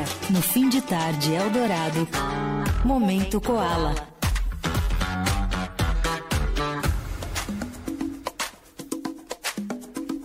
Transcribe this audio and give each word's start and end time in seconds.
Agora, 0.00 0.04
no 0.30 0.40
fim 0.40 0.68
de 0.68 0.80
tarde 0.80 1.32
Eldorado, 1.34 2.08
Momento 2.84 3.40
Koala. 3.40 3.94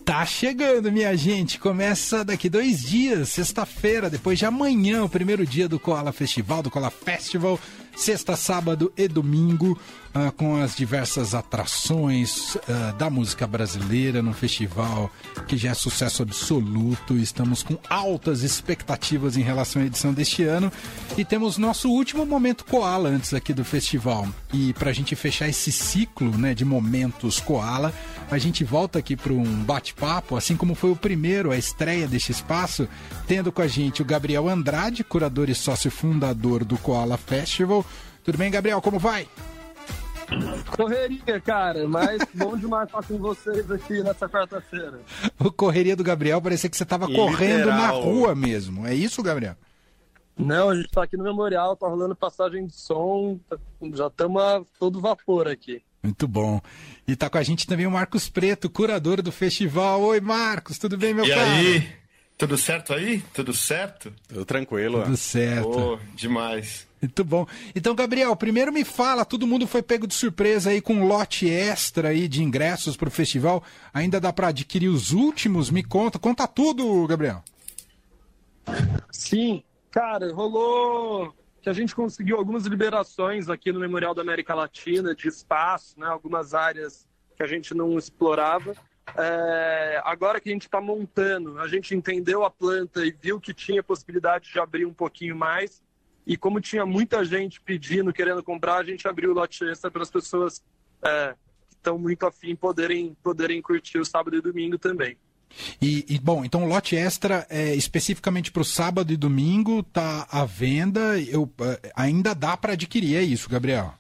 Tá 0.05 0.25
chegando, 0.25 0.91
minha 0.91 1.15
gente. 1.17 1.59
Começa 1.59 2.23
daqui 2.23 2.49
dois 2.49 2.81
dias, 2.81 3.29
sexta-feira, 3.29 4.09
depois 4.09 4.39
de 4.39 4.46
amanhã, 4.46 5.03
o 5.03 5.10
primeiro 5.10 5.46
dia 5.46 5.67
do 5.67 5.79
Koala 5.79 6.13
Festival, 6.13 6.63
do 6.63 6.71
Koala 6.71 6.89
Festival 6.89 7.60
sexta, 7.96 8.35
sábado 8.35 8.92
e 8.97 9.07
domingo, 9.07 9.79
uh, 10.16 10.32
com 10.32 10.56
as 10.62 10.76
diversas 10.76 11.36
atrações 11.36 12.56
uh, 12.56 12.94
da 12.97 13.10
música 13.10 13.46
brasileira 13.46 14.22
no 14.22 14.34
festival, 14.34 15.12
que 15.47 15.58
já 15.58 15.72
é 15.72 15.74
sucesso 15.74 16.23
absoluto. 16.23 17.18
Estamos 17.18 17.62
com 17.62 17.77
altas 17.90 18.41
expectativas 18.41 19.36
em 19.38 19.41
relação 19.41 19.82
à 19.82 19.86
edição 19.86 20.14
deste 20.14 20.44
ano 20.44 20.72
e 21.18 21.26
temos 21.26 21.58
nosso 21.58 21.90
último 21.90 22.26
momento 22.26 22.66
Koala 22.66 23.09
antes 23.09 23.34
aqui 23.34 23.54
do 23.54 23.66
festival. 23.66 24.28
E 24.54 24.73
para 24.73 24.90
a 24.90 24.94
gente 24.94 25.16
fechar 25.16 25.50
esse 25.50 25.72
ciclo 25.72 26.36
né, 26.38 26.54
de 26.54 26.64
momentos 26.64 27.40
Koala, 27.40 27.94
a 28.32 28.38
gente 28.38 28.64
volta 28.64 29.00
aqui 29.00 29.16
para 29.16 29.34
um 29.34 29.64
bate-papo, 29.64 30.38
assim 30.38 30.56
como 30.56 30.73
foi 30.73 30.92
o 30.92 30.95
primeiro, 30.95 31.52
a 31.52 31.58
estreia 31.58 32.08
deste 32.08 32.32
espaço, 32.32 32.88
tendo 33.28 33.52
com 33.52 33.62
a 33.62 33.68
gente 33.68 34.02
o 34.02 34.06
Gabriel 34.06 34.48
Andrade, 34.48 35.04
curador 35.04 35.50
e 35.50 35.56
sócio 35.56 35.92
fundador 35.92 36.64
do 36.64 36.78
Koala 36.78 37.18
Festival. 37.18 37.86
Tudo 38.23 38.38
bem, 38.38 38.50
Gabriel? 38.50 38.82
Como 38.82 38.98
vai? 38.98 39.28
Correria, 40.76 41.40
cara, 41.40 41.88
mas 41.88 42.22
bom 42.34 42.58
demais 42.58 42.88
estar 42.88 43.04
com 43.04 43.18
vocês 43.18 43.70
aqui 43.72 44.02
nessa 44.04 44.28
quarta-feira. 44.28 45.00
O 45.40 45.52
correria 45.52 45.96
do 45.96 46.04
Gabriel 46.04 46.42
parecia 46.42 46.70
que 46.70 46.78
você 46.78 46.84
estava 46.84 47.08
correndo 47.08 47.68
na 47.68 47.90
rua 47.90 48.36
mesmo. 48.36 48.86
É 48.86 48.94
isso, 48.94 49.22
Gabriel? 49.24 49.56
Não, 50.38 50.70
a 50.70 50.76
gente 50.76 50.88
está 50.88 51.04
aqui 51.04 51.16
no 51.16 51.24
Memorial, 51.24 51.78
tá 51.78 51.88
rolando 51.88 52.16
passagem 52.16 52.68
de 52.68 52.76
som, 52.76 53.40
tá, 53.50 53.58
já 53.94 54.08
estamos 54.08 54.42
a 54.42 54.62
todo 54.80 55.00
vapor 55.00 55.48
aqui. 55.48 55.82
Muito 56.04 56.28
bom. 56.28 56.62
E 57.08 57.16
tá 57.16 57.30
com 57.30 57.38
a 57.38 57.44
gente 57.44 57.66
também 57.66 57.88
o 57.88 57.92
Marcos 57.92 58.30
Preto, 58.30 58.70
curador 58.70 59.22
do 59.22 59.32
festival. 59.32 60.02
Oi, 60.02 60.20
Marcos, 60.20 60.78
tudo 60.78 60.98
bem, 60.98 61.14
meu 61.14 61.26
e 61.26 61.30
cara? 61.30 61.42
E 61.42 61.67
aí? 61.67 61.89
Tudo 62.38 62.58
certo 62.58 62.94
aí? 62.94 63.23
Tudo 63.34 63.54
certo? 63.54 64.12
Tudo 64.28 64.44
tranquilo. 64.45 65.04
Tudo 65.04 65.17
certo. 65.17 65.70
Oh, 65.70 66.00
demais. 66.16 66.86
Muito 67.06 67.23
bom. 67.23 67.45
Então, 67.75 67.94
Gabriel, 67.94 68.36
primeiro 68.36 68.73
me 68.73 68.84
fala, 68.84 69.23
todo 69.23 69.45
mundo 69.45 69.67
foi 69.67 69.84
pego 69.84 70.08
de 70.08 70.16
surpresa 70.16 70.72
aí 70.72 70.81
com 70.81 70.95
um 70.95 71.08
lote 71.08 71.48
extra 71.48 72.09
aí 72.09 72.28
de 72.28 72.42
ingressos 72.42 72.98
para 72.98 73.08
o 73.08 73.11
festival. 73.11 73.64
Ainda 73.94 74.20
dá 74.20 74.34
para 74.34 74.48
adquirir 74.48 74.88
os 74.88 75.11
últimos? 75.11 75.70
Me 75.70 75.83
conta, 75.83 76.17
conta 76.17 76.48
tudo, 76.48 77.06
Gabriel. 77.06 77.44
Sim, 79.11 79.64
cara, 79.92 80.33
rolou 80.33 81.31
que 81.61 81.70
a 81.70 81.73
gente 81.73 81.95
conseguiu 81.95 82.38
algumas 82.38 82.66
liberações 82.66 83.50
aqui 83.50 83.72
no 83.72 83.80
Memorial 83.80 84.16
da 84.16 84.23
América 84.23 84.56
Latina 84.56 85.14
de 85.14 85.28
espaço, 85.28 86.00
né, 86.00 86.08
algumas 86.08 86.56
áreas 86.56 87.08
que 87.38 87.44
a 87.44 87.48
gente 87.48 87.76
não 87.76 87.98
explorava. 88.00 88.73
É, 89.16 90.02
agora 90.03 90.42
que 90.42 90.50
a 90.50 90.52
gente 90.52 90.66
está 90.66 90.81
montando, 90.81 91.59
a 91.59 91.67
gente 91.67 91.94
entendeu 91.94 92.44
a 92.44 92.50
planta 92.50 93.06
e 93.06 93.11
viu 93.11 93.39
que 93.39 93.53
tinha 93.53 93.83
possibilidade 93.83 94.52
de 94.52 94.59
abrir 94.59 94.86
um 94.86 94.94
pouquinho 94.94 95.36
mais. 95.36 95.84
E 96.26 96.36
como 96.36 96.59
tinha 96.59 96.86
muita 96.86 97.23
gente 97.23 97.62
pedindo, 97.62 98.12
querendo 98.12 98.44
comprar, 98.44 98.78
a 98.78 98.84
gente 98.84 99.08
abriu 99.08 99.31
o 99.31 99.34
lote 99.34 99.64
extra 99.64 99.92
para 99.92 100.02
as 100.02 100.09
pessoas 100.09 100.64
é, 101.04 101.36
que 101.70 101.76
estão 101.76 101.98
muito 101.98 102.26
afim 102.26 102.56
poderem, 102.56 103.16
poderem 103.22 103.62
curtir 103.62 104.00
o 104.00 104.06
sábado 104.06 104.36
e 104.36 104.42
domingo 104.42 104.78
também. 104.78 105.17
E, 105.82 106.06
e, 106.09 106.20
bom, 106.20 106.44
então 106.44 106.64
o 106.64 106.67
lote 106.67 106.95
extra 106.95 107.45
é 107.50 107.76
especificamente 107.76 108.52
para 108.52 108.62
o 108.62 108.66
sábado 108.66 109.14
e 109.14 109.17
domingo 109.17 109.80
está 109.80 110.28
à 110.32 110.44
venda. 110.45 111.20
Eu, 111.20 111.50
é, 111.62 111.92
ainda 111.95 112.34
dá 112.34 112.58
para 112.58 112.73
adquirir, 112.73 113.16
é 113.16 113.22
isso, 113.22 113.50
Gabriel? 113.50 113.94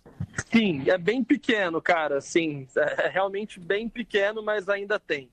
Sim, 0.51 0.83
é 0.87 0.97
bem 0.97 1.23
pequeno, 1.23 1.81
cara. 1.81 2.19
Sim, 2.21 2.67
é 2.75 3.09
realmente 3.09 3.59
bem 3.59 3.87
pequeno, 3.87 4.43
mas 4.43 4.67
ainda 4.67 4.99
tem. 4.99 5.29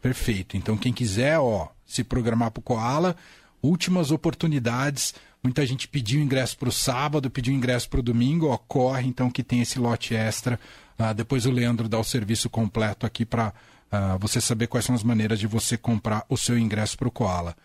Perfeito. 0.00 0.56
Então 0.56 0.76
quem 0.76 0.92
quiser, 0.92 1.38
ó, 1.38 1.68
se 1.84 2.04
programar 2.04 2.50
para 2.50 2.60
o 2.60 2.62
Koala, 2.62 3.16
últimas 3.62 4.10
oportunidades. 4.10 5.14
Muita 5.42 5.64
gente 5.64 5.86
pediu 5.86 6.20
ingresso 6.20 6.56
para 6.58 6.68
o 6.68 6.72
sábado, 6.72 7.30
pediu 7.30 7.54
ingresso 7.54 7.88
para 7.88 8.00
o 8.00 8.02
domingo, 8.02 8.48
ó, 8.48 8.56
corre 8.56 9.06
então 9.06 9.30
que 9.30 9.42
tem 9.42 9.60
esse 9.60 9.78
lote 9.78 10.14
extra. 10.14 10.58
Uh, 10.98 11.14
depois 11.14 11.46
o 11.46 11.50
Leandro 11.50 11.88
dá 11.88 11.98
o 11.98 12.04
serviço 12.04 12.50
completo 12.50 13.06
aqui 13.06 13.24
para 13.24 13.52
uh, 13.92 14.18
você 14.18 14.40
saber 14.40 14.66
quais 14.66 14.84
são 14.84 14.94
as 14.94 15.02
maneiras 15.02 15.38
de 15.38 15.46
você 15.46 15.76
comprar 15.76 16.24
o 16.28 16.36
seu 16.36 16.58
ingresso 16.58 16.96
para 16.96 17.08
o 17.08 17.10
Koala. 17.10 17.56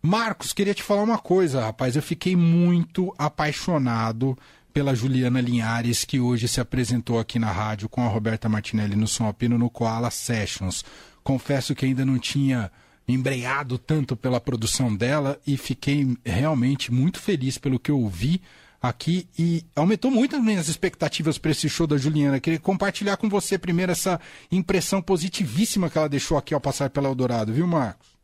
Marcos, 0.00 0.52
queria 0.52 0.74
te 0.74 0.82
falar 0.82 1.02
uma 1.02 1.18
coisa, 1.18 1.60
rapaz. 1.60 1.96
Eu 1.96 2.02
fiquei 2.02 2.34
muito 2.36 3.14
apaixonado 3.18 4.38
pela 4.72 4.94
Juliana 4.94 5.40
Linhares, 5.40 6.04
que 6.04 6.20
hoje 6.20 6.46
se 6.46 6.60
apresentou 6.60 7.18
aqui 7.18 7.38
na 7.38 7.50
rádio 7.50 7.88
com 7.88 8.04
a 8.04 8.08
Roberta 8.08 8.48
Martinelli 8.48 8.94
no 8.94 9.08
Som 9.08 9.24
Alpino 9.24 9.58
no 9.58 9.68
Koala 9.68 10.10
Sessions. 10.10 10.84
Confesso 11.24 11.74
que 11.74 11.84
ainda 11.84 12.04
não 12.04 12.18
tinha 12.18 12.70
embreado 13.08 13.78
tanto 13.78 14.14
pela 14.14 14.38
produção 14.38 14.94
dela 14.94 15.40
e 15.46 15.56
fiquei 15.56 16.16
realmente 16.24 16.92
muito 16.92 17.18
feliz 17.18 17.56
pelo 17.56 17.80
que 17.80 17.90
eu 17.90 17.98
ouvi 17.98 18.42
aqui 18.80 19.26
e 19.36 19.64
aumentou 19.74 20.10
muito 20.10 20.36
as 20.36 20.42
minhas 20.42 20.68
expectativas 20.68 21.38
para 21.38 21.50
esse 21.50 21.68
show 21.68 21.86
da 21.86 21.96
Juliana. 21.96 22.38
Queria 22.38 22.60
compartilhar 22.60 23.16
com 23.16 23.28
você 23.28 23.58
primeiro 23.58 23.90
essa 23.90 24.20
impressão 24.52 25.02
positivíssima 25.02 25.90
que 25.90 25.98
ela 25.98 26.08
deixou 26.08 26.36
aqui 26.36 26.54
ao 26.54 26.60
passar 26.60 26.90
pela 26.90 27.08
Eldorado, 27.08 27.52
viu, 27.52 27.66
Marcos? 27.66 28.18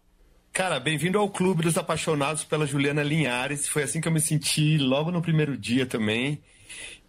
Cara, 0.52 0.78
bem-vindo 0.78 1.18
ao 1.18 1.28
Clube 1.28 1.64
dos 1.64 1.76
Apaixonados 1.76 2.44
pela 2.44 2.64
Juliana 2.64 3.02
Linhares. 3.02 3.66
Foi 3.66 3.82
assim 3.82 4.00
que 4.00 4.06
eu 4.06 4.12
me 4.12 4.20
senti 4.20 4.78
logo 4.78 5.10
no 5.10 5.20
primeiro 5.20 5.58
dia 5.58 5.84
também. 5.84 6.40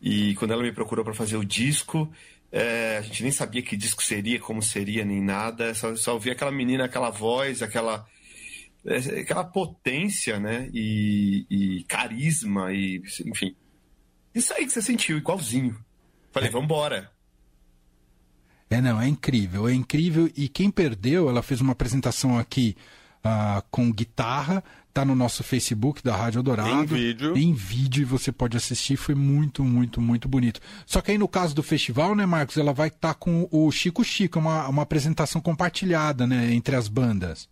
E 0.01 0.33
quando 0.35 0.51
ela 0.51 0.63
me 0.63 0.71
procurou 0.71 1.05
para 1.05 1.13
fazer 1.13 1.37
o 1.37 1.45
disco, 1.45 2.11
é, 2.51 2.97
a 2.97 3.01
gente 3.01 3.23
nem 3.23 3.31
sabia 3.31 3.61
que 3.61 3.75
disco 3.75 4.03
seria, 4.03 4.39
como 4.39 4.61
seria, 4.61 5.03
nem 5.03 5.21
nada. 5.21 5.73
Só, 5.73 5.95
só 5.95 6.13
ouvia 6.13 6.33
aquela 6.33 6.51
menina, 6.51 6.85
aquela 6.85 7.09
voz, 7.09 7.61
aquela 7.61 8.05
é, 8.85 9.21
aquela 9.21 9.43
potência, 9.43 10.39
né? 10.39 10.69
E, 10.73 11.45
e, 11.49 11.83
carisma, 11.85 12.71
e 12.71 13.01
enfim. 13.25 13.55
Isso 14.33 14.53
aí 14.53 14.65
que 14.65 14.71
você 14.71 14.81
sentiu, 14.81 15.17
igualzinho. 15.17 15.77
Falei, 16.31 16.49
é. 16.49 16.51
vambora. 16.51 17.11
É, 18.69 18.81
não, 18.81 19.01
é 19.01 19.07
incrível, 19.07 19.67
é 19.67 19.73
incrível. 19.73 20.29
E 20.35 20.47
quem 20.47 20.69
perdeu, 20.69 21.29
ela 21.29 21.41
fez 21.41 21.61
uma 21.61 21.71
apresentação 21.71 22.37
aqui 22.37 22.75
uh, 23.25 23.63
com 23.71 23.91
guitarra, 23.91 24.63
tá 24.93 25.03
no 25.03 25.15
nosso 25.15 25.43
Facebook 25.43 26.01
da 26.03 26.15
Rádio 26.15 26.43
Dourado. 26.43 26.69
Em 26.69 26.85
vídeo. 26.85 27.37
Em 27.37 27.53
vídeo 27.53 28.03
e 28.03 28.05
você 28.05 28.31
pode 28.31 28.55
assistir, 28.55 28.95
foi 28.95 29.15
muito, 29.15 29.63
muito, 29.63 29.99
muito 29.99 30.29
bonito. 30.29 30.61
Só 30.85 31.01
que 31.01 31.11
aí 31.11 31.17
no 31.17 31.27
caso 31.27 31.55
do 31.55 31.63
festival, 31.63 32.15
né, 32.15 32.25
Marcos, 32.25 32.57
ela 32.57 32.71
vai 32.71 32.87
estar 32.87 33.09
tá 33.09 33.13
com 33.13 33.47
o 33.51 33.69
Chico 33.71 34.03
Chico, 34.03 34.39
uma, 34.39 34.67
uma 34.69 34.83
apresentação 34.83 35.41
compartilhada, 35.41 36.25
né, 36.25 36.53
entre 36.53 36.75
as 36.75 36.87
bandas. 36.87 37.49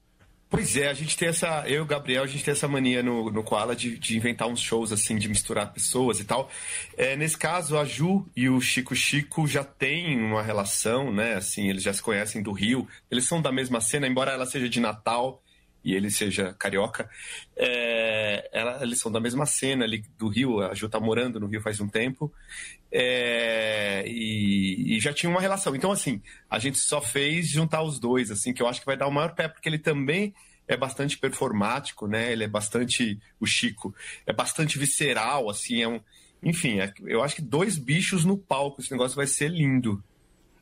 Pois 0.54 0.78
é, 0.78 0.88
a 0.88 0.94
gente 0.94 1.18
tem 1.18 1.30
essa. 1.30 1.64
Eu 1.66 1.78
e 1.78 1.80
o 1.80 1.86
Gabriel, 1.86 2.22
a 2.24 2.28
gente 2.28 2.44
tem 2.44 2.52
essa 2.52 2.68
mania 2.68 3.02
no, 3.02 3.32
no 3.32 3.44
Koala 3.44 3.76
de, 3.76 3.98
de 3.98 4.16
inventar 4.16 4.48
uns 4.48 4.60
shows 4.62 4.92
assim, 4.92 5.18
de 5.18 5.28
misturar 5.28 5.74
pessoas 5.74 6.20
e 6.20 6.26
tal. 6.26 6.48
É, 6.96 7.16
nesse 7.16 7.36
caso, 7.36 7.76
a 7.76 7.84
Ju 7.84 8.24
e 8.36 8.48
o 8.48 8.62
Chico 8.62 8.96
Chico 8.96 9.48
já 9.48 9.64
têm 9.64 10.16
uma 10.22 10.44
relação, 10.44 11.12
né? 11.12 11.34
Assim, 11.34 11.70
eles 11.70 11.82
já 11.82 11.92
se 11.92 12.04
conhecem 12.04 12.44
do 12.44 12.52
Rio. 12.52 12.88
Eles 13.10 13.26
são 13.26 13.42
da 13.42 13.52
mesma 13.52 13.82
cena, 13.82 14.06
embora 14.06 14.32
ela 14.32 14.46
seja 14.46 14.70
de 14.70 14.80
Natal 14.80 15.43
e 15.84 15.94
ele 15.94 16.10
seja 16.10 16.54
carioca, 16.54 17.10
é, 17.56 18.50
ela, 18.54 18.82
eles 18.82 19.00
são 19.00 19.12
da 19.12 19.20
mesma 19.20 19.46
cena 19.46 19.84
ali 19.84 20.04
do 20.18 20.28
Rio, 20.28 20.62
a 20.62 20.74
Ju 20.74 20.88
tá 20.88 21.00
morando 21.00 21.40
no 21.40 21.48
Rio 21.48 21.62
faz 21.62 21.80
um 21.80 21.88
tempo, 21.88 22.32
é, 22.92 24.04
e, 24.08 24.96
e, 24.96 25.00
já 25.00 25.12
tinha 25.12 25.30
uma 25.30 25.42
relação. 25.42 25.76
Então, 25.76 25.92
assim, 25.92 26.22
a 26.50 26.60
gente 26.60 26.78
só 26.78 27.02
fez 27.02 27.48
juntar 27.48 27.82
os 27.82 28.00
dois, 28.00 28.30
assim, 28.32 28.54
que 28.54 28.62
eu 28.62 28.68
acho 28.68 28.80
que 28.80 28.86
vai 28.86 28.96
dar 28.96 29.08
o 29.08 29.12
maior 29.12 29.34
pé, 29.34 29.48
porque 29.48 29.68
ele 29.68 29.80
também 29.80 30.34
é 30.68 30.78
bastante 30.78 31.18
performático, 31.18 32.08
né? 32.08 32.32
Ele 32.32 32.44
é 32.44 32.48
bastante, 32.48 33.20
o 33.40 33.46
Chico, 33.46 33.94
é 34.26 34.32
bastante 34.32 34.78
visceral, 34.78 35.50
assim, 35.50 35.82
é 35.82 35.88
um... 35.88 36.00
Enfim, 36.42 36.80
é, 36.80 36.94
eu 37.06 37.24
acho 37.24 37.36
que 37.36 37.42
dois 37.42 37.78
bichos 37.78 38.26
no 38.26 38.38
palco, 38.38 38.82
esse 38.82 38.92
negócio 38.92 39.16
vai 39.16 39.28
ser 39.28 39.50
lindo. 39.50 40.04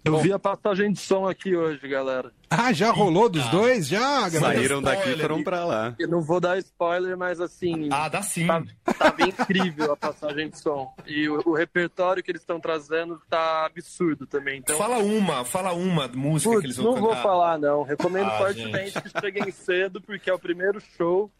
Eu 0.04 0.14
Bom, 0.14 0.20
vi 0.20 0.34
a 0.34 0.40
passagem 0.40 0.92
de 0.92 1.00
som 1.00 1.28
aqui 1.28 1.56
hoje, 1.56 1.88
galera. 1.88 2.32
Ah, 2.50 2.74
já 2.74 2.90
rolou 2.90 3.30
dos 3.30 3.46
ah, 3.46 3.52
dois? 3.52 3.88
Já, 3.88 4.28
galera? 4.30 4.56
Saíram 4.56 4.82
daqui 4.82 5.12
e 5.12 5.18
foram 5.18 5.44
pra 5.44 5.64
lá. 5.64 5.96
Eu 6.00 6.08
não 6.08 6.22
vou 6.22 6.40
dar 6.40 6.58
spoiler, 6.58 7.16
mas 7.16 7.40
assim. 7.40 7.88
Ah, 7.92 8.10
dá 8.10 8.24
sim. 8.24 8.48
Tá, 8.48 8.64
tava 8.98 9.22
incrível 9.22 9.94
a 9.94 9.98
passagem 9.98 10.50
de 10.50 10.58
som. 10.58 10.92
E 11.06 11.30
o, 11.30 11.40
o 11.46 11.54
repertório 11.54 12.24
que 12.24 12.32
eles 12.32 12.42
estão 12.42 12.60
trazendo 12.60 13.22
tá 13.30 13.68
absurdo 13.68 14.26
também. 14.26 14.58
Então... 14.58 14.76
Fala 14.76 14.98
uma, 14.98 15.46
fala 15.46 15.72
uma 15.74 16.08
música 16.08 16.50
Putz, 16.50 16.62
que 16.62 16.68
eles 16.68 16.78
vão 16.78 16.86
não 16.86 16.94
cantar. 16.94 17.08
Não 17.08 17.14
vou 17.14 17.24
falar, 17.24 17.58
não. 17.60 17.84
Recomendo 17.84 18.28
ah, 18.28 18.38
fortemente 18.40 18.92
gente. 18.92 19.02
que 19.04 19.22
cheguem 19.22 19.52
cedo, 19.52 20.02
porque 20.02 20.32
é 20.32 20.34
o 20.34 20.40
primeiro 20.40 20.82
show. 20.98 21.32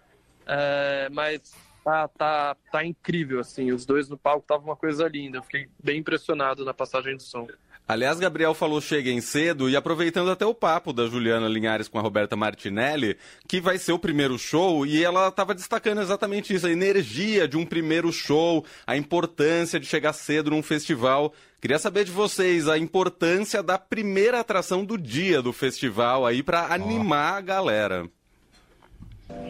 É, 0.46 1.10
mas 1.12 1.52
tá, 1.84 2.08
tá, 2.10 2.56
tá 2.72 2.86
incrível, 2.86 3.40
assim. 3.40 3.72
Os 3.72 3.88
dois 3.88 4.08
no 4.08 4.20
palco 4.20 4.46
tava 4.48 4.64
uma 4.64 4.76
coisa 4.76 5.08
linda. 5.08 5.40
Eu 5.40 5.44
fiquei 5.44 5.68
bem 5.84 6.00
impressionado 6.00 6.64
na 6.64 6.76
passagem 6.76 7.18
de 7.18 7.24
som. 7.24 7.48
Aliás, 7.88 8.20
Gabriel 8.20 8.54
falou 8.54 8.80
cheguem 8.80 9.20
cedo 9.20 9.70
e 9.70 9.76
aproveitando 9.76 10.32
até 10.32 10.46
o 10.46 10.54
papo 10.54 10.94
da 10.94 11.08
Juliana 11.08 11.50
Linhares 11.50 11.90
com 11.90 12.00
a 12.00 12.02
Roberta 12.02 12.38
Martinelli, 12.38 13.18
que 13.48 13.60
vai 13.60 13.78
ser 13.78 13.92
o 13.92 14.00
primeiro 14.00 14.40
show 14.40 14.86
e 14.86 15.04
ela 15.04 15.28
estava 15.28 15.54
destacando 15.54 16.02
exatamente 16.02 16.54
isso, 16.54 16.68
a 16.68 16.72
energia 16.72 17.48
de 17.48 17.58
um 17.58 17.66
primeiro 17.66 18.12
show, 18.14 18.66
a 18.88 18.96
importância 18.96 19.80
de 19.80 19.86
chegar 19.86 20.14
cedo 20.14 20.52
num 20.52 20.64
festival. 20.64 21.34
Queria 21.60 21.78
saber 21.78 22.06
de 22.06 22.12
vocês 22.12 22.70
a 22.70 22.78
importância 22.78 23.62
da 23.62 23.78
primeira 23.78 24.40
atração 24.40 24.86
do 24.86 24.98
dia 24.98 25.42
do 25.42 25.52
festival 25.52 26.26
aí 26.26 26.42
para 26.42 26.74
animar 26.74 27.34
a 27.38 27.42
galera. 27.42 28.10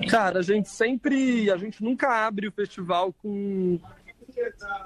Cara, 0.10 0.40
a 0.40 0.42
gente 0.42 0.70
sempre, 0.70 1.50
a 1.52 1.58
gente 1.58 1.84
nunca 1.84 2.26
abre 2.26 2.48
o 2.48 2.52
festival 2.52 3.14
com 3.22 3.80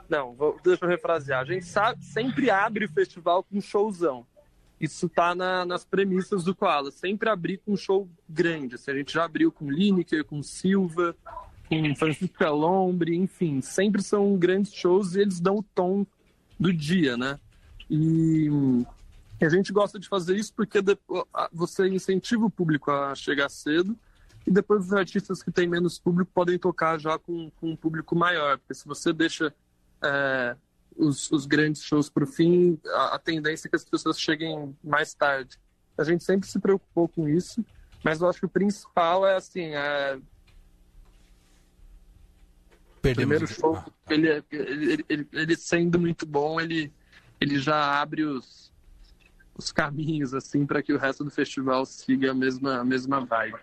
não, 0.10 0.34
vou, 0.34 0.60
deixa 0.64 0.86
eu 0.86 0.90
refrasear. 0.90 1.42
A 1.42 1.46
gente 1.46 1.66
sabe, 1.66 2.04
sempre 2.04 2.50
abre 2.50 2.86
o 2.86 2.90
festival 2.90 3.44
com 3.44 3.58
um 3.58 3.62
showzão. 3.62 4.26
Isso 4.80 5.08
tá 5.08 5.34
na, 5.34 5.66
nas 5.66 5.86
premissas 5.86 6.44
do 6.44 6.54
Koala. 6.54 6.92
Sempre 6.92 7.30
abrir 7.30 7.58
com 7.60 7.74
um 7.74 7.78
show 7.78 8.10
grande. 8.28 8.76
Assim, 8.76 8.92
a 8.92 8.96
gente 8.96 9.14
já 9.14 9.24
abriu 9.24 9.52
com 9.52 9.72
Lineker, 9.72 10.26
com 10.26 10.44
Silva, 10.44 11.16
com 11.70 11.96
Francisco 11.96 12.44
Elombre, 12.44 13.16
enfim. 13.16 13.62
Sempre 13.62 14.02
são 14.02 14.36
grandes 14.38 14.74
shows 14.74 15.16
e 15.16 15.22
eles 15.22 15.40
dão 15.40 15.58
o 15.58 15.64
tom 15.64 16.06
do 16.60 16.74
dia, 16.74 17.16
né? 17.16 17.40
E 17.90 18.50
a 19.42 19.50
gente 19.50 19.72
gosta 19.72 20.00
de 20.00 20.08
fazer 20.08 20.36
isso 20.36 20.54
porque 20.54 20.80
você 21.52 21.88
incentiva 21.88 22.46
o 22.46 22.50
público 22.50 22.92
a 22.92 23.16
chegar 23.16 23.50
cedo 23.50 23.98
e 24.46 24.52
depois 24.52 24.86
os 24.86 24.94
artistas 24.94 25.42
que 25.42 25.52
têm 25.52 25.68
menos 25.68 25.98
público 25.98 26.32
podem 26.34 26.60
tocar 26.60 27.00
já 27.00 27.18
com, 27.18 27.50
com 27.52 27.72
um 27.72 27.76
público 27.76 28.16
maior, 28.16 28.60
porque 28.60 28.76
se 28.76 28.86
você 28.86 29.12
deixa 29.12 29.54
é, 30.04 30.56
os, 30.96 31.32
os, 31.32 31.46
grandes 31.46 31.84
shows 31.84 32.10
para 32.10 32.24
o 32.24 32.28
fim, 32.28 32.80
a, 32.86 33.16
a, 33.16 33.20
tendência 33.20 33.68
é 33.68 33.70
que 33.70 33.76
as 33.76 33.84
pessoas 33.84 34.20
cheguem 34.20 34.76
mais 34.84 35.14
tarde. 35.14 35.58
A 35.98 36.04
gente 36.04 36.24
sempre 36.24 36.48
se 36.48 36.60
preocupou 36.60 37.08
com 37.08 37.28
isso, 37.28 37.66
mas 38.04 38.22
eu 38.22 38.30
acho 38.30 38.40
que 38.40 38.46
o 38.46 38.50
principal 38.50 39.26
é 39.26 39.36
assim, 39.36 39.74
é... 39.74 40.20
o 42.98 43.02
primeiro 43.02 43.48
show, 43.48 43.84
ele, 44.08 44.44
ele, 44.52 45.06
ele, 45.10 45.28
ele, 45.34 45.56
sendo 45.56 46.00
muito 46.00 46.26
bom, 46.26 46.62
ele, 46.62 46.94
ele 47.42 47.58
já 47.58 48.00
abre 48.00 48.24
os, 48.24 48.72
os 49.58 49.72
caminhos 49.72 50.36
assim 50.36 50.68
para 50.68 50.84
que 50.84 50.94
o 50.94 51.00
resto 51.00 51.24
do 51.24 51.32
festival 51.32 51.84
siga 51.84 52.30
a 52.30 52.36
mesma, 52.36 52.82
a 52.82 52.86
mesma 52.86 53.26
vibe. 53.26 53.60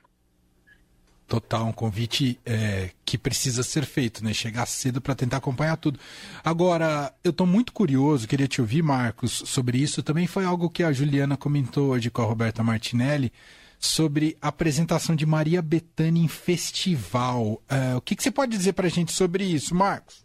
Total, 1.27 1.65
um 1.65 1.73
convite 1.73 2.39
é, 2.45 2.91
que 3.05 3.17
precisa 3.17 3.63
ser 3.63 3.87
feito, 3.87 4.23
né? 4.23 4.35
Chegar 4.35 4.67
cedo 4.67 5.01
para 5.01 5.15
tentar 5.15 5.39
acompanhar 5.39 5.77
tudo. 5.77 5.99
Agora, 6.45 7.13
eu 7.25 7.31
estou 7.31 7.47
muito 7.47 7.73
curioso, 7.73 8.29
queria 8.29 8.47
te 8.47 8.61
ouvir, 8.61 8.83
Marcos, 8.83 9.43
sobre 9.47 9.79
isso. 9.79 10.03
Também 10.03 10.27
foi 10.27 10.45
algo 10.45 10.69
que 10.69 10.83
a 10.83 10.93
Juliana 10.93 11.37
comentou 11.37 11.91
hoje 11.91 12.11
com 12.11 12.21
a 12.21 12.27
Roberta 12.27 12.63
Martinelli, 12.63 13.33
sobre 13.79 14.37
a 14.41 14.49
apresentação 14.49 15.17
de 15.17 15.27
Maria 15.27 15.61
Bethânia 15.61 16.23
em 16.23 16.29
festival. 16.29 17.61
É, 17.69 17.97
o 17.97 18.01
que, 18.01 18.15
que 18.15 18.23
você 18.23 18.31
pode 18.31 18.57
dizer 18.57 18.75
para 18.75 18.87
a 18.87 18.91
gente 18.91 19.13
sobre 19.13 19.43
isso, 19.45 19.75
Marcos? 19.75 20.25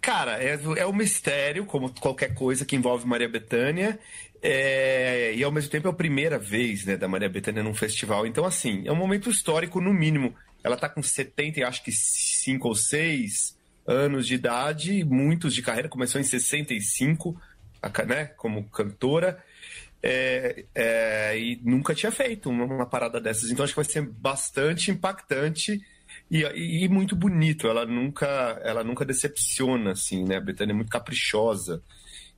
Cara, 0.00 0.42
é, 0.42 0.58
é 0.76 0.86
um 0.86 0.92
mistério, 0.92 1.64
como 1.64 1.88
qualquer 2.00 2.34
coisa 2.34 2.64
que 2.64 2.76
envolve 2.76 3.06
Maria 3.06 3.28
Bethânia. 3.28 3.98
É, 4.46 5.34
e 5.34 5.42
ao 5.42 5.50
mesmo 5.50 5.70
tempo 5.70 5.88
é 5.88 5.90
a 5.90 5.94
primeira 5.94 6.38
vez 6.38 6.84
né, 6.84 6.98
da 6.98 7.08
Maria 7.08 7.30
Bethânia 7.30 7.62
num 7.62 7.72
festival. 7.72 8.26
Então, 8.26 8.44
assim, 8.44 8.82
é 8.86 8.92
um 8.92 8.96
momento 8.96 9.30
histórico, 9.30 9.80
no 9.80 9.94
mínimo. 9.94 10.34
Ela 10.62 10.74
está 10.74 10.86
com 10.86 11.02
70, 11.02 11.66
acho 11.66 11.82
que 11.82 11.90
5 11.90 12.68
ou 12.68 12.74
6 12.74 13.56
anos 13.86 14.26
de 14.26 14.34
idade, 14.34 15.02
muitos 15.02 15.54
de 15.54 15.62
carreira, 15.62 15.88
começou 15.88 16.20
em 16.20 16.24
65, 16.24 17.40
né, 18.06 18.26
como 18.36 18.68
cantora. 18.68 19.42
É, 20.02 20.66
é, 20.74 21.38
e 21.38 21.58
nunca 21.64 21.94
tinha 21.94 22.12
feito 22.12 22.50
uma, 22.50 22.66
uma, 22.66 22.86
parada 22.86 23.18
dessas. 23.18 23.50
Então 23.50 23.64
acho 23.64 23.72
que 23.72 23.80
vai 23.80 23.90
ser 23.90 24.02
bastante 24.02 24.90
impactante 24.90 25.80
e, 26.30 26.42
e, 26.42 26.84
e, 26.84 26.88
muito 26.90 27.16
bonito. 27.16 27.66
Ela 27.66 27.86
nunca, 27.86 28.60
ela 28.62 28.84
nunca 28.84 29.06
decepciona, 29.06 29.92
assim, 29.92 30.22
né? 30.22 30.36
A 30.36 30.40
Betânia 30.42 30.72
é 30.72 30.76
muito 30.76 30.90
caprichosa. 30.90 31.82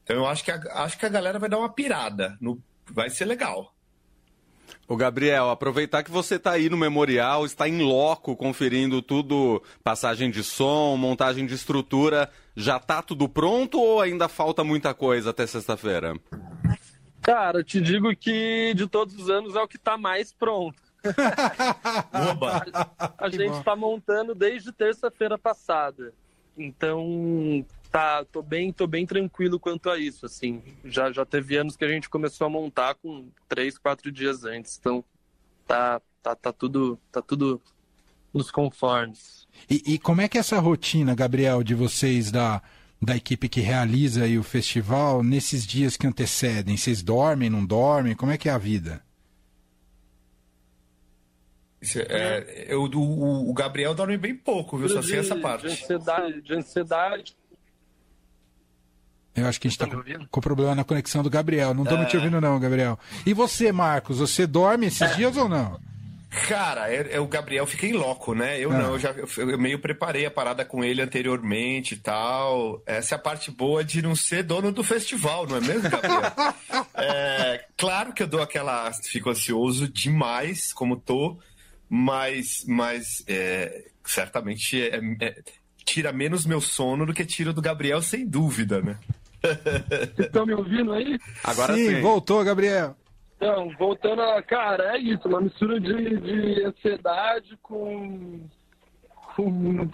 Então 0.07 0.15
eu 0.17 0.27
acho 0.27 0.45
que 0.45 0.53
a, 0.53 0.61
acho 0.85 0.97
que 0.97 1.05
a 1.05 1.09
galera 1.09 1.37
vai 1.37 1.49
dar 1.49 1.59
uma 1.59 1.69
pirada. 1.69 2.39
No, 2.41 2.63
vai 2.93 3.11
ser 3.11 3.25
legal. 3.25 3.75
O 4.87 4.97
Gabriel, 4.97 5.51
aproveitar 5.51 6.05
que 6.05 6.13
você 6.13 6.37
está 6.37 6.53
aí 6.53 6.71
no 6.71 6.77
memorial, 6.77 7.45
está 7.45 7.69
em 7.69 7.83
loco 7.83 8.37
conferindo 8.37 9.03
tudo, 9.03 9.61
passagem 9.83 10.31
de 10.31 10.45
som, 10.45 10.97
montagem 10.97 11.45
de 11.45 11.55
estrutura, 11.55 12.31
já 12.55 12.77
está 12.77 13.03
tudo 13.03 13.29
pronto 13.29 13.81
ou 13.81 14.01
ainda 14.01 14.29
falta 14.29 14.63
muita 14.63 14.95
coisa 14.95 15.31
até 15.31 15.45
sexta-feira? 15.45 16.15
Cara, 17.21 17.65
te 17.65 17.81
digo 17.81 18.15
que 18.15 18.75
de 18.75 18.87
todos 18.87 19.17
os 19.17 19.29
anos 19.29 19.57
é 19.57 19.61
o 19.61 19.67
que 19.67 19.77
está 19.77 19.99
mais 19.99 20.33
pronto. 20.33 20.81
Oba! 22.31 22.65
A, 22.73 23.27
a 23.27 23.29
gente 23.29 23.59
está 23.59 23.75
montando 23.75 24.37
desde 24.37 24.71
terça-feira 24.71 25.37
passada. 25.37 26.13
Então, 26.57 27.65
tá, 27.91 28.25
tô 28.25 28.43
bem, 28.43 28.73
tô 28.73 28.87
bem 28.87 29.07
tranquilo 29.07 29.59
quanto 29.59 29.91
a 29.91 29.99
isso, 29.99 30.27
assim. 30.27 30.63
Já, 30.85 31.11
já 31.11 31.25
teve 31.25 31.57
anos 31.57 31.77
que 31.77 31.85
a 31.85 31.89
gente 31.89 32.09
começou 32.09 32.47
a 32.47 32.51
montar 32.51 32.95
com 32.97 33.29
três, 33.49 33.79
quatro 33.79 34.11
dias 34.13 34.45
antes, 34.45 34.79
então 34.79 35.05
tá, 35.67 36.01
tá, 36.23 36.35
tá 36.35 36.53
tudo, 36.53 36.99
tá 37.11 37.23
tudo 37.23 37.61
nos 38.33 38.51
conformes. 38.51 39.47
E, 39.69 39.95
e 39.95 39.99
como 39.99 40.21
é 40.21 40.29
que 40.29 40.37
é 40.37 40.41
essa 40.41 40.59
rotina, 40.59 41.15
Gabriel, 41.15 41.63
de 41.63 41.75
vocês 41.75 42.31
da 42.31 42.63
da 43.01 43.15
equipe 43.15 43.47
que 43.47 43.61
realiza 43.61 44.27
o 44.27 44.43
festival 44.43 45.23
nesses 45.23 45.67
dias 45.67 45.97
que 45.97 46.07
antecedem? 46.07 46.77
Vocês 46.77 47.03
dormem, 47.03 47.51
não 47.51 47.65
dormem? 47.65 48.17
Como 48.17 48.33
é 48.33 48.39
que 48.39 48.49
é 48.49 48.53
a 48.53 48.59
vida? 48.59 49.03
É, 51.95 52.67
eu, 52.69 52.85
o, 52.85 53.51
o, 53.51 53.53
Gabriel 53.53 53.95
dorme 53.95 54.17
bem 54.17 54.35
pouco, 54.35 54.79
viu? 54.79 54.89
Só 54.89 55.03
sei 55.03 55.19
essa 55.19 55.37
parte. 55.37 55.67
De 55.67 55.73
ansiedade, 55.73 56.41
de 56.41 56.55
ansiedade 56.55 57.37
eu 59.37 59.47
acho 59.47 59.61
que 59.61 59.69
a 59.69 59.71
gente 59.71 59.83
está 59.83 59.87
com, 59.87 60.27
com 60.31 60.41
problema 60.41 60.75
na 60.75 60.85
conexão 60.85 61.23
do 61.23 61.31
Gabriel. 61.31 61.75
Não 61.75 61.85
estamos 61.85 62.07
é... 62.07 62.09
te 62.09 62.17
ouvindo, 62.17 62.41
não, 62.41 62.59
Gabriel. 62.59 62.99
E 63.25 63.33
você, 63.33 63.71
Marcos, 63.71 64.19
você 64.19 64.47
dorme 64.47 64.87
esses 64.87 65.03
é... 65.03 65.15
dias 65.15 65.37
ou 65.37 65.49
não? 65.49 65.79
Cara, 66.49 66.93
é, 66.93 67.15
é, 67.15 67.21
o 67.21 67.27
Gabriel 67.27 67.67
fica 67.67 67.87
em 67.87 67.93
loco, 67.93 68.35
né? 68.35 68.61
Eu 68.61 68.71
ah. 68.71 68.79
não, 68.79 68.93
eu 68.93 68.99
já 68.99 69.11
eu 69.11 69.59
meio 69.59 69.79
preparei 69.79 70.27
a 70.27 70.31
parada 70.31 70.65
com 70.65 70.85
ele 70.85 71.01
anteriormente 71.01 71.95
e 71.95 71.97
tal. 71.97 72.83
Essa 72.85 73.15
é 73.15 73.17
a 73.17 73.21
parte 73.21 73.51
boa 73.51 73.83
de 73.83 74.03
não 74.03 74.15
ser 74.15 74.43
dono 74.43 74.71
do 74.71 74.85
festival, 74.85 75.47
não 75.47 75.57
é 75.57 75.61
mesmo, 75.61 75.89
Gabriel? 75.89 76.23
é, 76.95 77.65
claro 77.77 78.13
que 78.13 78.23
eu 78.23 78.27
dou 78.27 78.43
aquela. 78.43 78.93
Fico 78.93 79.31
ansioso 79.31 79.89
demais, 79.89 80.73
como 80.73 80.97
tô, 80.97 81.39
mas, 81.89 82.65
mas 82.67 83.25
é, 83.27 83.87
certamente 84.05 84.83
é, 84.83 85.01
é, 85.21 85.43
tira 85.85 86.13
menos 86.13 86.45
meu 86.45 86.61
sono 86.61 87.07
do 87.07 87.15
que 87.15 87.25
tira 87.25 87.53
do 87.53 87.63
Gabriel, 87.63 88.03
sem 88.03 88.27
dúvida, 88.27 88.83
né? 88.83 88.99
Estão 90.19 90.47
me 90.47 90.55
ouvindo 90.55 90.93
aí? 90.93 91.19
Agora 91.45 91.75
sim, 91.75 91.89
sim. 91.89 92.01
voltou, 92.01 92.45
Gabriel. 92.45 92.97
Então, 93.37 93.71
voltando 93.79 94.23
a. 94.23 94.43
Cara, 94.43 94.97
é 94.97 94.99
isso, 94.99 95.29
uma 95.29 95.41
mistura 95.41 95.79
de, 95.79 96.21
de 96.21 96.65
ansiedade 96.65 97.57
com. 97.63 98.49
com 99.35 99.89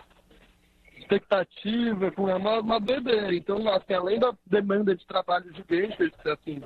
expectativa, 0.99 2.11
com 2.13 2.25
uma, 2.25 2.61
uma 2.61 2.81
doideira. 2.81 3.35
Então, 3.35 3.69
assim, 3.69 3.93
além 3.93 4.19
da 4.19 4.33
demanda 4.47 4.95
de 4.95 5.07
trabalho 5.07 5.53
gigante, 5.55 6.13
assim, 6.25 6.63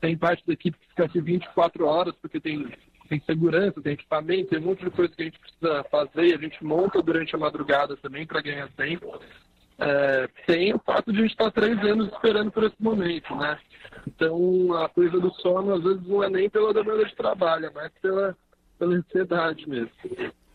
tem 0.00 0.16
parte 0.16 0.46
da 0.46 0.52
equipe 0.52 0.78
que 0.78 0.88
fica 0.88 1.04
aqui 1.04 1.20
24 1.20 1.86
horas, 1.86 2.14
porque 2.22 2.40
tem, 2.40 2.66
tem 3.08 3.20
segurança, 3.20 3.82
tem 3.82 3.92
equipamento, 3.92 4.50
tem 4.50 4.58
um 4.60 4.66
monte 4.66 4.84
de 4.84 4.90
coisa 4.90 5.14
que 5.14 5.22
a 5.22 5.24
gente 5.26 5.38
precisa 5.38 5.84
fazer 5.90 6.26
e 6.26 6.34
a 6.34 6.38
gente 6.38 6.64
monta 6.64 7.02
durante 7.02 7.34
a 7.34 7.38
madrugada 7.38 7.96
também 7.96 8.26
para 8.26 8.40
ganhar 8.40 8.68
tempo 8.70 9.20
é, 9.82 10.28
tem 10.46 10.72
o 10.72 10.78
fato 10.78 11.12
de 11.12 11.18
a 11.18 11.22
gente 11.22 11.32
estar 11.32 11.50
três 11.50 11.76
anos 11.80 12.08
esperando 12.12 12.52
por 12.52 12.64
esse 12.64 12.76
momento, 12.78 13.34
né? 13.34 13.58
Então, 14.06 14.72
a 14.74 14.88
coisa 14.88 15.18
do 15.18 15.32
sono, 15.34 15.74
às 15.74 15.82
vezes, 15.82 16.06
não 16.06 16.22
é 16.22 16.30
nem 16.30 16.48
pela 16.48 16.72
demanda 16.72 17.04
de 17.04 17.14
trabalho, 17.16 17.66
é 17.66 17.70
mais 17.70 17.90
pela, 18.00 18.36
pela 18.78 18.94
ansiedade 18.94 19.68
mesmo. 19.68 19.90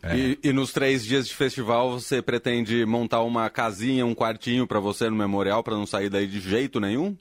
É. 0.02 0.16
E, 0.16 0.38
e, 0.44 0.52
nos 0.52 0.72
três 0.72 1.04
dias 1.04 1.26
de 1.26 1.34
festival 1.34 1.90
você 1.90 2.22
pretende 2.22 2.86
montar 2.86 3.20
uma 3.22 3.50
casinha, 3.50 4.06
um 4.06 4.14
quartinho 4.14 4.66
para 4.66 4.78
você 4.78 5.10
no 5.10 5.16
memorial 5.16 5.62
para 5.62 5.74
não 5.74 5.86
sair 5.86 6.08
daí 6.08 6.26
de 6.26 6.38
jeito 6.38 6.78
nenhum? 6.78 7.16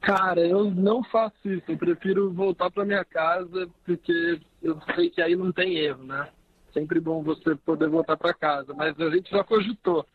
Cara, 0.00 0.40
eu 0.40 0.70
não 0.70 1.02
faço 1.02 1.36
isso. 1.44 1.64
Eu 1.66 1.76
prefiro 1.76 2.32
voltar 2.32 2.70
para 2.70 2.84
minha 2.84 3.04
casa 3.04 3.68
porque 3.84 4.40
eu 4.62 4.78
sei 4.94 5.10
que 5.10 5.20
aí 5.20 5.34
não 5.34 5.50
tem 5.50 5.76
erro, 5.78 6.04
né? 6.04 6.28
Sempre 6.72 7.00
bom 7.00 7.24
você 7.24 7.56
poder 7.56 7.88
voltar 7.88 8.16
para 8.16 8.32
casa. 8.32 8.72
Mas 8.72 8.98
a 9.00 9.10
gente 9.10 9.28
já 9.28 9.42
cogitou 9.42 10.06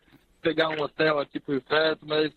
pegar 0.44 0.70
um 0.70 0.82
hotel 0.82 1.20
aqui 1.20 1.40
por 1.40 1.60
perto, 1.62 2.06
mas 2.06 2.32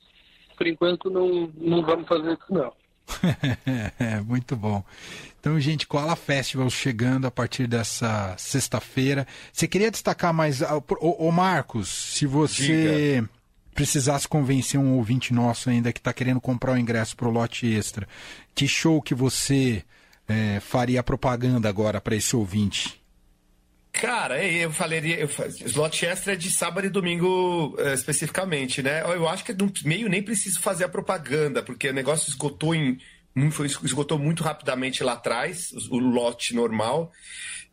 por 0.56 0.66
enquanto 0.66 1.10
não, 1.10 1.52
não 1.56 1.82
vamos 1.82 2.08
fazer 2.08 2.32
isso 2.32 2.46
não. 2.48 2.72
é, 3.98 4.20
muito 4.20 4.56
bom. 4.56 4.82
Então, 5.38 5.60
gente, 5.60 5.86
Koala 5.86 6.16
Festival 6.16 6.68
chegando 6.70 7.26
a 7.26 7.30
partir 7.30 7.66
dessa 7.66 8.34
sexta-feira. 8.36 9.26
Você 9.52 9.68
queria 9.68 9.90
destacar 9.90 10.32
mais. 10.32 10.62
Ô, 10.62 10.82
ô 11.00 11.30
Marcos, 11.30 11.88
se 11.88 12.26
você. 12.26 13.20
Diga. 13.20 13.30
precisasse 13.74 14.26
convencer 14.26 14.80
um 14.80 14.94
ouvinte 14.96 15.34
nosso 15.34 15.68
ainda 15.68 15.92
que 15.92 16.00
está 16.00 16.12
querendo 16.12 16.40
comprar 16.40 16.72
o 16.72 16.78
ingresso 16.78 17.14
para 17.14 17.28
o 17.28 17.30
lote 17.30 17.66
extra, 17.66 18.08
que 18.54 18.66
show 18.66 19.02
que 19.02 19.14
você 19.14 19.84
é, 20.26 20.60
faria 20.60 21.02
propaganda 21.02 21.68
agora 21.68 22.00
para 22.00 22.16
esse 22.16 22.34
ouvinte? 22.34 23.05
Cara, 24.00 24.44
eu 24.44 24.70
falaria. 24.70 25.18
Eu, 25.18 25.28
slot 25.66 26.04
extra 26.04 26.34
é 26.34 26.36
de 26.36 26.50
sábado 26.50 26.86
e 26.86 26.90
domingo 26.90 27.74
uh, 27.78 27.94
especificamente, 27.94 28.82
né? 28.82 29.02
Eu 29.02 29.26
acho 29.26 29.42
que 29.44 29.54
no 29.54 29.72
meio 29.84 30.08
nem 30.08 30.22
preciso 30.22 30.60
fazer 30.60 30.84
a 30.84 30.88
propaganda, 30.88 31.62
porque 31.62 31.88
o 31.88 31.94
negócio 31.94 32.28
esgotou 32.28 32.74
em. 32.74 32.98
Esgotou 33.82 34.18
muito 34.18 34.42
rapidamente 34.42 35.04
lá 35.04 35.12
atrás, 35.12 35.70
o, 35.90 35.98
lote 35.98 36.54
normal. 36.54 37.12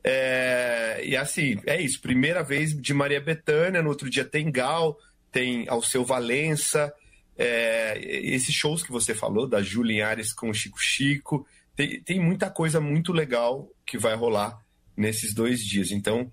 É, 0.04 1.02
e 1.06 1.16
assim, 1.16 1.58
é 1.66 1.82
isso. 1.82 2.02
Primeira 2.02 2.44
vez 2.44 2.74
de 2.74 2.94
Maria 2.94 3.22
Bethânia, 3.22 3.82
no 3.82 3.90
outro 3.90 4.10
dia 4.10 4.26
tem 4.26 4.52
Gal, 4.52 4.98
tem 5.32 5.66
Alceu 5.70 6.04
Valença, 6.04 6.94
é, 7.38 7.98
esses 8.02 8.54
shows 8.54 8.84
que 8.84 8.92
você 8.92 9.16
falou, 9.16 9.48
da 9.48 9.62
Julia 9.62 10.08
Ares 10.08 10.34
com 10.34 10.50
o 10.50 10.54
Chico 10.54 10.78
Chico. 10.80 11.48
Tem, 11.76 12.02
tem 12.02 12.20
muita 12.20 12.50
coisa 12.50 12.82
muito 12.82 13.14
legal 13.14 13.70
que 13.86 13.98
vai 13.98 14.16
rolar 14.16 14.62
nesses 14.96 15.34
dois 15.34 15.60
dias. 15.60 15.92
Então, 15.92 16.32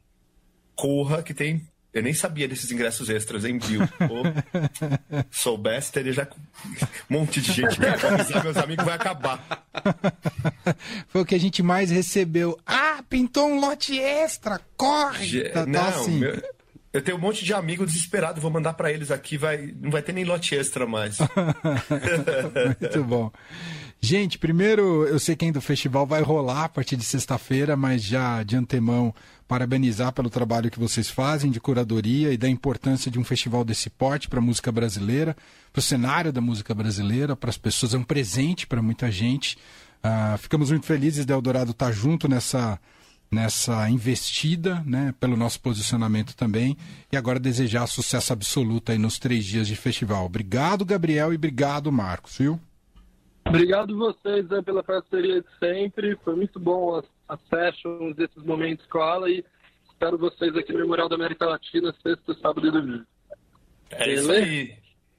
corra 0.75 1.23
que 1.23 1.35
tem. 1.35 1.67
Eu 1.93 2.05
nem 2.05 2.15
sabia 2.15 2.47
desses 2.47 2.71
ingressos 2.71 3.11
extras, 3.11 3.45
hein, 3.45 3.59
Bill? 3.59 3.81
Pô, 3.89 4.23
soubesse, 5.29 5.91
teria 5.91 6.13
já 6.13 6.29
um 7.11 7.19
monte 7.19 7.41
de 7.41 7.53
gente. 7.53 7.79
Avisar 7.85 8.45
meus 8.45 8.57
amigos, 8.57 8.85
vai 8.85 8.95
acabar. 8.95 9.67
Foi 11.09 11.23
o 11.23 11.27
que 11.27 11.35
a 11.35 11.41
gente 11.41 11.65
mais 11.65 11.91
recebeu. 11.91 12.57
Ah, 12.65 13.03
pintou 13.09 13.49
um 13.49 13.59
lote 13.59 13.99
extra, 13.99 14.61
corre! 14.77 15.27
Je... 15.27 15.49
Tá, 15.49 15.65
tá 15.65 15.67
não, 15.67 15.89
assim. 15.89 16.19
meu... 16.21 16.41
Eu 16.93 17.01
tenho 17.01 17.17
um 17.17 17.21
monte 17.21 17.45
de 17.45 17.55
amigos 17.55 17.93
desesperados, 17.93 18.43
vou 18.43 18.51
mandar 18.51 18.75
para 18.75 18.93
eles 18.93 19.11
aqui, 19.11 19.37
vai... 19.37 19.73
não 19.81 19.91
vai 19.91 20.03
ter 20.03 20.13
nem 20.13 20.25
lote 20.25 20.57
extra 20.57 20.87
mais. 20.87 21.19
Muito 22.81 23.05
bom. 23.05 23.31
Gente, 24.01 24.39
primeiro, 24.39 25.07
eu 25.07 25.19
sei 25.19 25.37
que 25.37 25.45
ainda 25.45 25.59
o 25.59 25.63
festival 25.63 26.07
vai 26.07 26.23
rolar 26.23 26.65
a 26.65 26.69
partir 26.69 26.97
de 26.97 27.05
sexta-feira, 27.05 27.77
mas 27.77 28.03
já 28.03 28.43
de 28.43 28.57
antemão 28.57 29.15
parabenizar 29.47 30.13
pelo 30.13 30.31
trabalho 30.31 30.71
que 30.71 30.79
vocês 30.79 31.11
fazem 31.11 31.51
de 31.51 31.61
curadoria 31.61 32.33
e 32.33 32.37
da 32.37 32.49
importância 32.49 33.11
de 33.11 33.19
um 33.19 33.25
festival 33.25 33.63
desse 33.63 33.91
porte 33.91 34.29
para 34.29 34.39
a 34.39 34.43
música 34.43 34.73
brasileira, 34.73 35.37
para 35.73 35.81
o 35.81 35.83
cenário 35.83 36.33
da 36.33 36.41
música 36.41 36.73
brasileira, 36.73 37.37
para 37.37 37.51
as 37.51 37.59
pessoas, 37.59 37.93
é 37.93 37.99
um 37.99 38.03
presente 38.03 38.67
para 38.67 38.81
muita 38.81 39.11
gente. 39.11 39.59
Uh, 40.03 40.39
ficamos 40.39 40.71
muito 40.71 40.87
felizes 40.87 41.27
de 41.27 41.33
Eldorado 41.33 41.73
estar 41.73 41.93
junto 41.93 42.27
nessa, 42.27 42.81
nessa 43.31 43.89
investida, 43.89 44.83
né, 44.85 45.15
pelo 45.21 45.37
nosso 45.37 45.61
posicionamento 45.61 46.35
também, 46.35 46.77
e 47.13 47.17
agora 47.17 47.39
desejar 47.39 47.87
sucesso 47.87 48.33
absoluto 48.33 48.91
aí 48.91 48.99
nos 48.99 49.19
três 49.19 49.45
dias 49.45 49.69
de 49.69 49.77
festival. 49.77 50.27
Obrigado, 50.27 50.85
Gabriel, 50.85 51.33
e 51.33 51.37
obrigado, 51.37 51.93
Marcos, 51.93 52.39
viu? 52.39 52.61
Obrigado 53.47 53.97
vocês 53.97 54.49
né, 54.49 54.61
pela 54.63 54.83
parceria 54.83 55.41
de 55.41 55.49
sempre. 55.59 56.17
Foi 56.25 56.37
muito 56.37 56.59
bom 56.59 56.97
as, 56.97 57.05
as 57.29 57.41
sessions, 57.49 58.19
esses 58.19 58.45
momentos 58.45 58.85
com 58.87 59.01
a 59.01 59.31
e 59.31 59.45
espero 59.91 60.19
vocês 60.19 60.55
aqui 60.57 60.73
no 60.73 60.81
Memorial 60.81 61.09
da 61.09 61.17
América 61.17 61.47
Latina, 61.47 61.95
sexta, 62.03 62.35
sábado 62.35 62.67
e 62.67 62.71
domingo. 62.71 63.05
É 63.91 64.13
isso 64.13 64.31
aí. 64.31 64.75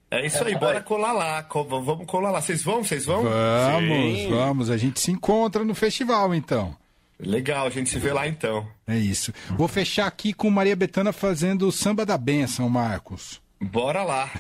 É 0.10 0.26
isso 0.26 0.44
aí, 0.44 0.58
bora 0.58 0.82
colar 0.82 1.14
lá. 1.14 1.48
Vamos 1.50 2.06
colar 2.06 2.32
lá. 2.32 2.42
Vocês 2.42 2.64
vão? 2.64 2.84
Vocês 2.84 3.06
vão? 3.06 3.24
Vamos, 3.24 4.18
Sim. 4.18 4.30
vamos. 4.30 4.70
A 4.70 4.78
gente 4.78 5.00
se 5.00 5.12
encontra 5.12 5.64
no 5.64 5.74
festival, 5.74 6.36
então. 6.36 6.76
Legal, 7.24 7.68
a 7.68 7.70
gente 7.70 7.90
se 7.90 8.00
vê 8.00 8.12
lá 8.12 8.28
então. 8.28 8.68
É 8.88 8.98
isso. 8.98 9.32
Vou 9.52 9.68
fechar 9.68 10.08
aqui 10.08 10.34
com 10.34 10.50
Maria 10.50 10.76
Betana 10.76 11.14
fazendo 11.14 11.68
o 11.68 11.72
samba 11.72 12.06
da 12.06 12.18
benção, 12.18 12.68
Marcos. 12.68 13.40
Bora 13.62 14.04
lá. 14.04 14.32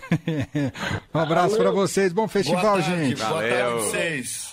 um 1.14 1.20
abraço 1.20 1.56
para 1.58 1.70
vocês. 1.70 2.12
Bom 2.12 2.28
festival, 2.28 2.62
Boa 2.62 2.82
tarde, 2.82 3.08
gente. 3.08 3.20
Boa 3.20 3.42
tarde 3.42 3.62
a 3.62 3.70
vocês. 3.76 4.52